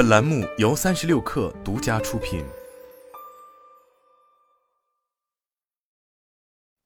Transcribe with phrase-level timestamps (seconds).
[0.00, 2.42] 本栏目由三十六氪独家出品。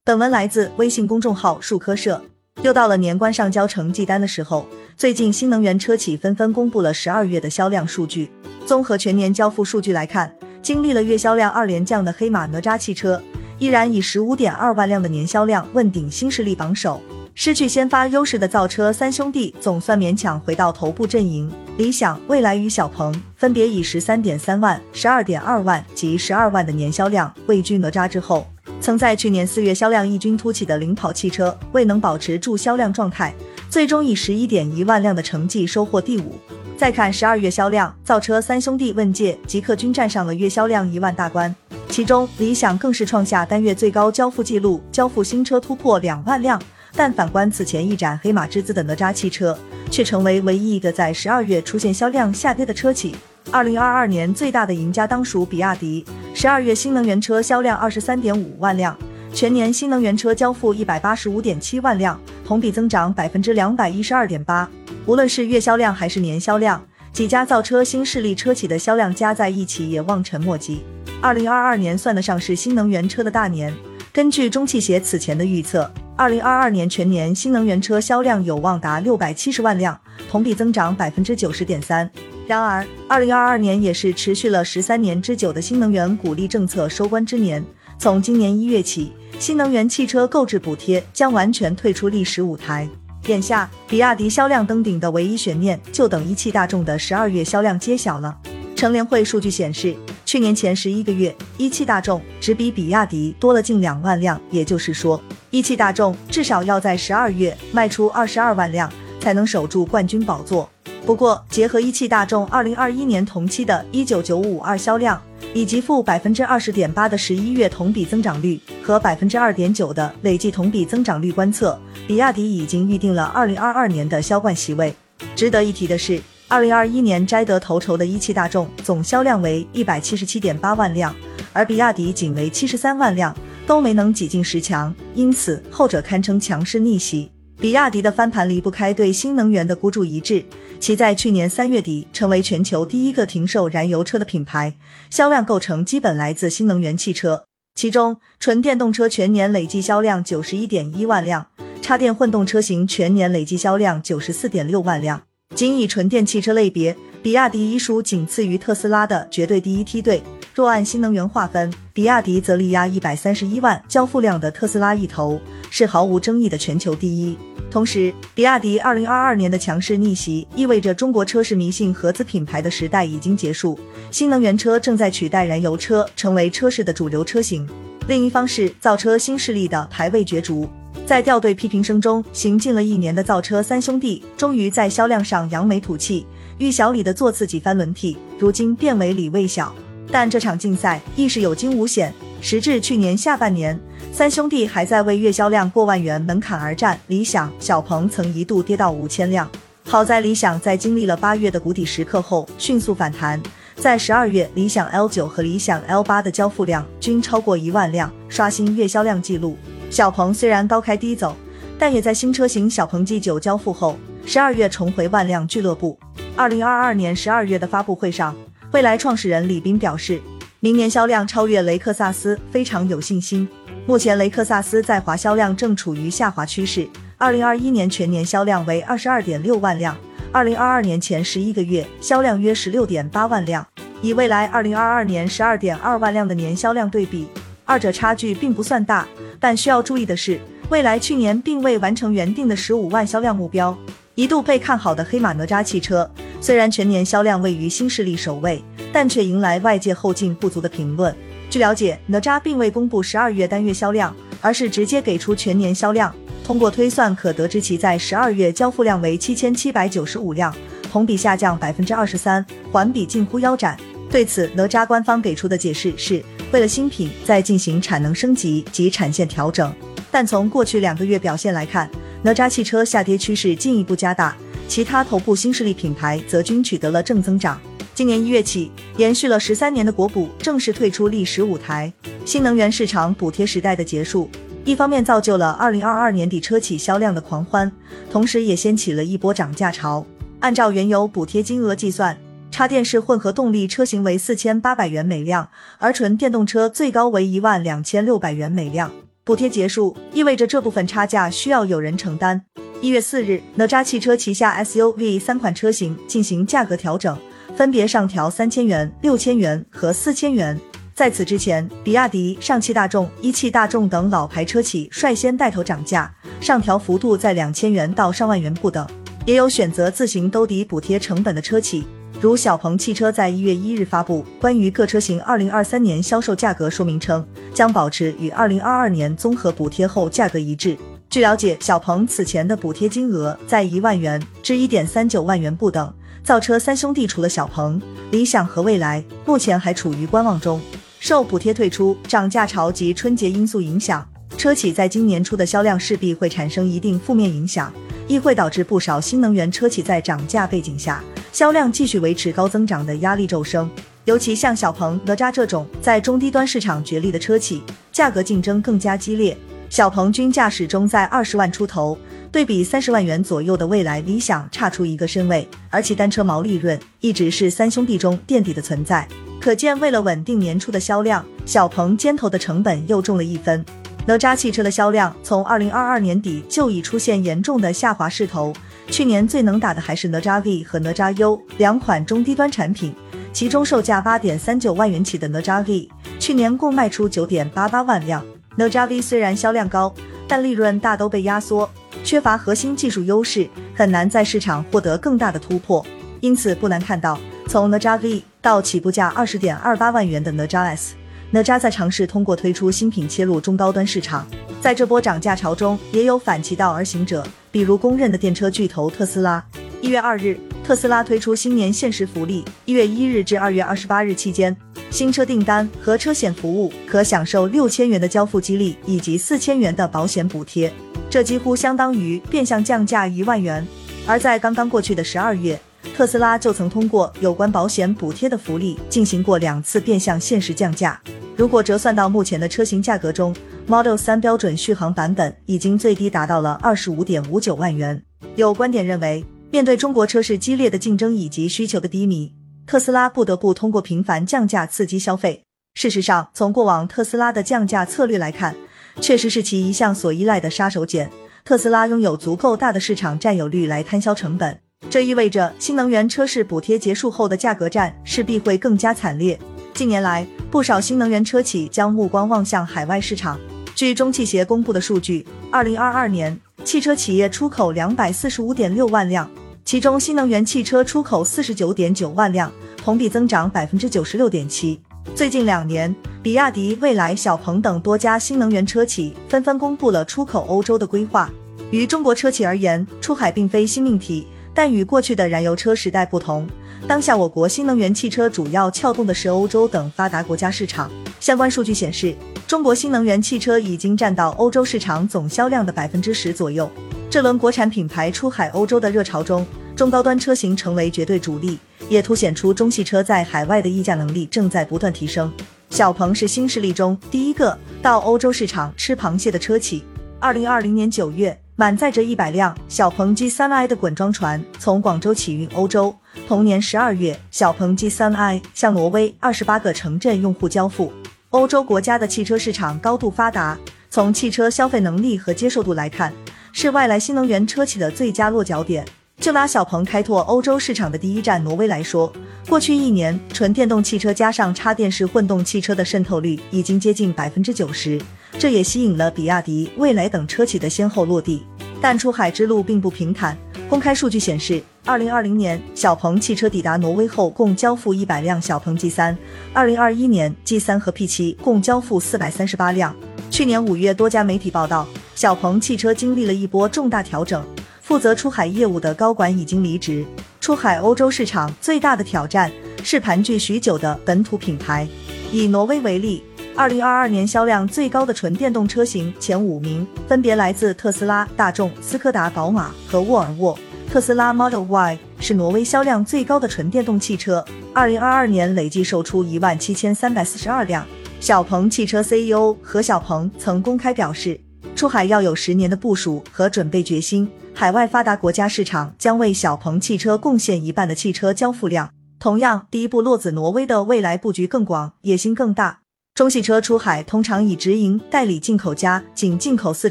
[0.03, 2.21] 本文来自微信公众号数科社。
[2.63, 4.67] 又到了年关上交成绩单的时候，
[4.97, 8.33] 最近新能源车企纷纷公布了十二月的销量数据。
[8.67, 13.23] 综合全年交付数据来看，经历了月销量二连降的黑马哪吒汽车，
[13.61, 17.01] 依然以十五点二万辆的年销量问鼎新势力榜首。
[17.37, 21.51] 失去先发优势的造车三兄弟总算勉强回到头部阵营。
[21.77, 28.47] 理想、蔚来与小鹏分别以十三点三万、十二点二万及十二万的年销量位居哪吒之后。
[28.81, 33.35] 曾在去年四月销量异军突起的领跑汽车未能保持住销量状态，
[33.69, 36.39] 最终以十一点一万辆的成绩收获第五。
[36.77, 41.55] 再看十二月销量，造车三兄弟问界、极客均站上了月销量一万大关，
[41.89, 46.61] 其中理想更是创下单月最高交付记录，交付新车突破两万辆。
[46.97, 49.59] 但反观此前一展黑马之姿的哪吒汽车，
[49.91, 53.15] 却成为唯一一个在十二月出现销量下跌的车企。
[53.51, 58.97] 二零二二年最大的赢家当属比亚迪，十二月新能源车销量二十三点五万辆，
[59.33, 64.69] 全年新能源车交付一百八十五点七万辆，同比增长百分之两百一十二点八。
[65.05, 70.83] 无论是月销量还是年销量，几家造车新势力车企的销量加在一起也望尘莫及。
[71.21, 73.73] 二零二二年算得上是新能源车的大年，
[74.13, 75.91] 根据中汽协此前的预测。
[76.17, 79.99] 二零二二年全年新能源车销量有望达六百七十万辆，
[80.31, 82.09] 同比增长百分之九十点三。
[82.47, 87.65] 然而，二零二二年也是持续了十三年之久的新能源鼓励政策收官之年。
[87.99, 92.89] 从今年一月起，新能源汽车购置补贴将完全退出历史舞台。
[93.27, 98.39] 眼下，比亚迪销量登顶的唯一悬念，就等一汽大众的十二月销量揭晓了。
[98.77, 99.97] 乘联会数据显示，
[100.35, 105.23] 去年前十一个月，一汽大众只比比亚迪多了近两万辆，也就是说。
[105.51, 110.69] 一汽大众至少要在十二月卖出二十二万辆，才能守住冠军宝座。
[111.07, 115.23] 不过，结合一汽大众二零二一年同期的一九九五二销量，
[115.55, 124.93] 以及负百分之二十点八的十一月同比增长率和百分之二点九的累计同比增长率观测，比亚迪已经预定了二零二二年的销冠席位。
[125.37, 126.21] 值得一提的是，
[126.55, 131.13] 二零二一年摘得头筹的一汽大众总销量为一百七十七点八万辆，
[131.53, 133.37] 而比亚迪仅为七十三万辆。
[133.67, 137.29] 都没能挤进十强，因此后者堪称强势逆袭。
[137.59, 140.45] 比亚迪的翻盘离不开对新能源的孤注一掷，
[140.79, 144.77] 其在去年三月底成为全球第一个停售燃油车的品牌，
[145.11, 147.47] 销量构成基本来自新能源汽车。
[147.75, 151.49] 其中，纯电动车全年累计销量九十一点一万辆，
[151.83, 155.23] 插电混动车型全年累计销量九十四点六万辆。
[155.55, 160.21] 仅以纯电汽车类别，比亚迪已属仅次于特斯拉的绝对第一梯队。
[160.53, 165.41] 若按新能源划分，比亚迪则力压一百三十一万交付量的特斯拉一头，
[165.71, 167.37] 是毫无争议的全球第一。
[167.71, 173.79] 同时，比亚迪二零二二年的强势逆袭，意味着中国车市迷信合资品牌的时代已经结束，
[174.11, 177.69] 新能源车正在取代燃油车，成为车市的主流车型。
[178.09, 180.69] 另一方是造车新势力的排位角逐，
[181.07, 186.27] 在掉队批评声中行进了一年的造车三兄弟，终于在销量上扬眉吐气，
[186.57, 189.75] 与小李的座次几番轮替，如今变为李魏小。
[190.11, 192.13] 但这场竞赛亦是有惊无险。
[192.41, 193.79] 时至去年下半年，
[194.13, 196.99] 三兄弟还在为月销量过万元门槛而战。
[197.09, 199.49] 理想、小鹏曾一度跌到五千辆，
[199.85, 203.43] 好在理想在经历了八月的谷底时刻后迅速反弹，
[203.77, 209.57] 在十二月，理想 L 九和理想 L 八的交付量均超过一万辆，刷新月销量纪录。
[209.91, 211.37] 小鹏虽然高开低走，
[211.79, 213.97] 但也在新车型小鹏 G 九交付后，
[214.27, 215.99] 十二月重回万辆俱乐部。
[216.37, 218.35] 二零二二年十二月的发布会上。
[218.73, 220.21] 蔚来创始人李斌表示，
[220.59, 223.49] 明年销量超越雷克萨斯非常有信心。
[223.87, 229.97] 目前雷克萨斯在华销量正处于下滑趋势，二零二一年全年销量为二十二点六万辆，
[230.33, 233.65] 二零二二年前十一个月销量约十六点八万辆。
[234.03, 237.29] 以未来二零二二年十二点二万辆的年销量对比，
[237.65, 239.07] 二者差距并不算大。
[239.45, 240.41] 但需要注意的是，
[240.71, 243.77] 蔚来去年并未完成原定的十五万销量目标。
[244.15, 246.11] 一度被看好的黑马哪吒汽车。
[246.41, 251.15] 虽然全年销量位于新势力首位，但却迎来外界后劲不足的评论。
[251.51, 256.11] 据了解，哪吒并未公布十二月单月销量，而是直接给出全年销量。
[256.43, 260.57] 通过推算可得知，其在十二月交付量为七千七百九十五辆，
[260.91, 262.43] 同比下降百分之二十三，
[262.73, 263.77] 环比近乎腰斩。
[264.11, 269.75] 对此，哪吒官方给出的解释是为了新品在进行产能升级及产线调整。
[270.09, 271.91] 但从过去两个月表现来看，
[272.23, 274.37] 哪吒汽车下跌趋势进一步加大。
[274.69, 277.61] 其他头部新势力品牌则均取得了正增长。
[277.93, 281.93] 今年一月起，延续了十三年的国补正式退出历史舞台，
[282.25, 284.31] 新能源市场补贴时代的结束，
[284.65, 287.71] 一方面造就了二零二二年底车企销量的狂欢，
[288.13, 290.07] 同时也掀起了一波涨价潮。
[290.39, 292.17] 按照原油补贴金额计算，
[292.55, 295.49] 插电式混合动力车型为四千八百元每辆，
[295.79, 298.93] 而纯电动车最高为一万两千六百元每辆。
[299.25, 302.41] 补贴结束，意味着这部分差价需要有人承担。
[302.81, 307.19] 一月四日，哪吒汽车旗下 SUV 三款车型进行价格调整，
[307.57, 310.57] 分别上调三千元、六千元和四千元。
[310.95, 316.09] 在此之前，比亚迪、上汽大众、一汽大众等老牌车企率先带头涨价，
[316.41, 318.87] 上调幅度在两千元到上万元不等。
[319.27, 321.87] 也有选择自行兜底补贴成本的车企，
[322.21, 330.77] 如小鹏汽车在一月一日发布关于各车型二零二三年销售价格说明称，将保持与二零二二年综合补贴后价格一致。
[331.09, 335.91] 据了解，小鹏此前的补贴金额在一万元至一点三九万元不等。
[336.23, 337.81] 造车三兄弟除了小鹏、
[338.11, 340.61] 理想和蔚来，目前还处于观望中。
[340.99, 344.07] 受补贴退出、涨价潮及春节因素影响，
[344.37, 347.73] 车企在今年初的销量势必会产生一定负面影响，
[348.07, 351.03] 亦会导致不少新能源车企在涨价背景下，
[351.33, 353.71] 销量继续维持高增长的压力骤升。
[354.05, 359.37] 尤其像小鹏、哪吒这种在中低端市场角力的车企，价格竞争更加激烈。
[359.71, 361.99] 小鹏均价始终在二十万出头，
[362.31, 369.09] 对比三十万元左右的蔚来、理想差出一个身位，而其单车毛利润一直是三兄弟中垫底的存在。
[369.41, 373.65] 可见，为了稳定年初的销量，小鹏肩头的成本又重了一分。
[374.07, 378.53] 哪吒汽车的销量从二零二二年底就已出现严重的下滑势头，
[378.89, 382.95] 去年最能打的还是哪吒 V 和哪吒 U 两款中低端产品，
[383.33, 388.23] 其中售价八点三九万元起的哪吒 V，去年共卖出九点八八万辆。
[388.57, 389.93] 哪吒 V 虽然销量高，
[390.29, 391.69] 但利润大都被压缩，
[392.05, 395.85] 缺乏核心技术优势，很难在市场获得更大的突破。
[396.21, 397.19] 因此，不难看到，
[397.49, 400.95] 从哪吒 V 到起步价二十点二八万元的哪吒 S，
[401.35, 404.25] 哪吒在尝试通过推出新品切入中高端市场。
[404.61, 409.45] 在这波涨价潮中，也有反其道而行者，比如公认的电车巨头特斯拉。
[409.81, 414.57] 一月二日，特斯拉推出新年限时福利，一月一日至二月二十八日期间。
[414.91, 420.73] 新车订单和车险服务可享受六千元的交付激励以及四千元的保险补贴，
[421.11, 423.67] 这几乎相当于变相降价一万元。
[424.07, 425.61] 而在刚刚过去的十二月，
[425.97, 431.01] 特斯拉就曾通过有关保险补贴的福利进行过两次变相限时降价。
[431.37, 433.35] 如果折算到目前的车型价格中
[433.67, 438.01] ，Model 3标准续航版本已经最低达到了二十五点五九万元。
[438.37, 442.33] 有观点认为，面对中国车市激烈的竞争以及需求的低迷。
[442.67, 445.43] 特斯拉不得不通过频繁降价刺激消费。
[445.75, 448.55] 事实上，从过往特斯拉的降价策略来看，
[449.01, 451.09] 确实是其一向所依赖的杀手锏。
[451.45, 454.57] 特斯拉拥有足够大的市场占有率来摊销成本，
[454.89, 459.37] 这意味着新能源车市补贴结束后的价格战势必会更加惨烈。
[459.75, 463.37] 近年来，不少新能源车企将目光望向海外市场。
[463.75, 469.29] 据中汽协公布的数据，二零二二年汽车企业出口两百四十五点六万辆。
[469.65, 474.81] 其中，新能源汽车出口四十九点九万辆，同比增长百分之九十六点七。
[475.13, 475.93] 最近两年，
[476.23, 481.29] 比亚迪、蔚来、小鹏等多家新能源车企纷纷公布了出口欧洲的规划。
[481.73, 486.47] 于中国车企而言，出海并非新命题，但与过去的燃油车时代不同，
[486.87, 490.91] 当下我国新能源汽车主要撬动的是欧洲等发达国家市场。
[491.19, 492.15] 相关数据显示，
[492.47, 496.71] 中国新能源汽车已经占到欧洲市场总销量的百分之十左右。
[497.09, 501.59] 这轮国产品牌出海欧洲的热潮中，中高端车型成为绝对主力，
[501.89, 505.33] 也凸显出中汽车在海外的溢价能力正在不断提升。
[505.71, 509.83] 小鹏是新势力中第一个到欧洲市场吃螃蟹的车企。
[510.21, 515.95] 二零二零年九月，满载着一百辆小鹏 G3i 的滚装船从广州起运欧洲。
[516.27, 520.93] 同年十二月，小鹏 G3i 向挪威二十八个城镇用户交付。
[521.31, 523.57] 欧洲国家的汽车市场高度发达，
[523.89, 526.13] 从汽车消费能力和接受度来看。
[526.51, 528.85] 是外来新能源车企的最佳落脚点。
[529.21, 532.13] 就拿小鹏开拓欧洲市场的第一站挪威来说，
[532.49, 538.01] 过去一年，纯电动汽车加上插电式混动汽车的渗透率已经接近百分之九十，
[538.39, 541.43] 这也吸引了比亚迪、蔚来等车企的先后落地。
[541.81, 543.37] 但出海之路并不平坦。
[543.69, 549.15] 公开数据显示，二零二零年小鹏汽车抵达挪威后，共交付一百辆小鹏 G 三；
[549.53, 552.95] 二零二一年 G 三和 P 七共交付四百三十八辆。
[553.31, 554.87] 去年五月，多家媒体报道。
[555.15, 557.45] 小鹏汽车经历了一波重大调整，
[557.81, 560.05] 负责出海业务的高管已经离职。
[560.41, 562.51] 出海欧洲市场最大的挑战
[562.83, 564.87] 是盘踞许久的本土品牌。
[565.33, 566.23] 以挪威为例，
[566.57, 573.59] 二零二二年销量最高的纯电动车型前五名分别来自特斯拉、大众、斯柯达、宝马和沃尔沃。
[573.91, 577.45] 特斯拉 Model Y 是挪威销量最高的纯电动汽车，
[577.75, 580.87] 二零二二年累计售出一万七千三百四十二辆。
[581.19, 584.41] 小鹏汽车 CEO 何小鹏曾公开表示。
[584.77, 587.31] 出海要有十年的部署和准备决心。
[587.55, 591.91] 海外发达国家市场将为小鹏汽车贡献一半的汽车交付量。
[592.19, 595.84] 同样，第一步落子挪威的未来布局更广，野心更大。
[596.15, 599.91] 中系车出海通常以直营、代理、进口加仅进口四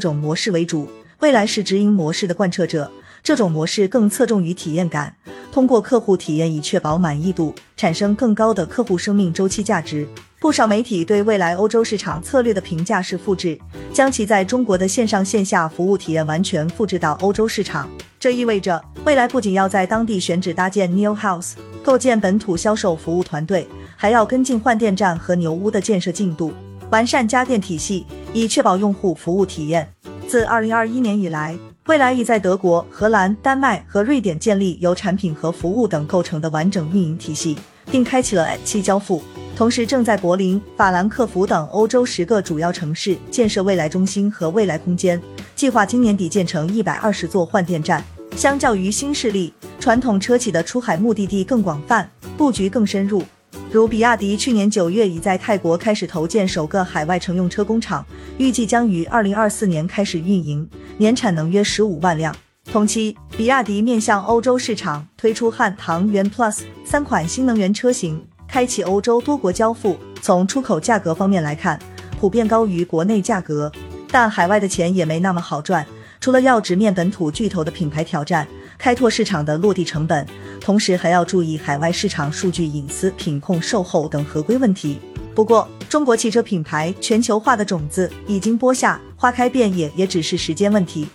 [0.00, 0.88] 种模式为主，
[1.18, 2.90] 未来是直营模式的贯彻者。
[3.22, 5.14] 这种模式更侧重于体验感，
[5.52, 10.08] 通过客户体验以确保满意度，产生更高的客户生命周期价值。
[10.40, 13.58] 不少媒体对未来欧洲市场策略的评价是复制，
[13.92, 17.86] 将其在中国的线上线下服务体验完全复制到欧洲市场。
[18.18, 21.52] 这意味着未来不仅要在当地选址搭建 New House，
[21.84, 23.68] 构建本土销售服务团队。
[23.96, 26.52] 还要跟进换电站和牛屋的建设进度，
[26.90, 29.88] 完善家电体系，以确保用户服务体验。
[30.26, 37.56] 自二零二一年以来，蔚来已在德国、荷兰、丹麦和瑞典建立由产品和服务等构成的完整运营体系，
[37.90, 39.22] 并开启了 H 七交付。
[39.56, 45.22] 同时，正在柏林、法兰克福等欧洲十个主要城市建设未来中心和未来空间，
[45.54, 48.04] 计划今年底建成一百二十座换电站。
[48.36, 53.22] 相较于新势力，传统车企的出海目的地更广泛，布局更深入。
[53.70, 58.04] 如比亚迪去年九月已在泰国开始投建首个海外乘用车工厂，
[58.36, 62.34] 预计将于二零二四年开始运营，年产能约十五万辆。
[62.70, 69.96] 同期，比亚迪面向欧洲市场推出汉、唐、元 Plus 三款新能源车型，开启欧洲多国交付。
[70.20, 71.78] 从出口价格方面来看，
[72.18, 73.70] 普遍高于国内价格，
[74.10, 75.86] 但海外的钱也没那么好赚。
[76.24, 80.26] 除了要直面本土巨头的品牌挑战，开拓市场的落地成本。
[80.58, 84.98] 同时还要注意海外市场数据隐私、品控、售后等合规问题。
[85.34, 91.06] 不过，中国汽车品牌全球化的种子已经播下，花开遍野也只是时间问题。